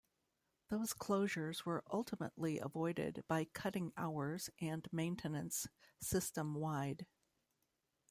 Those 0.69 0.95
closures 0.95 1.63
were 1.63 1.83
ultimately 1.91 2.57
avoided 2.57 3.23
by 3.27 3.45
cutting 3.53 3.93
hours 3.95 4.49
and 4.59 4.87
maintenance 4.91 5.67
system-wide. 5.99 7.05